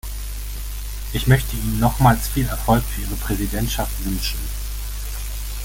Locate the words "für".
2.83-3.01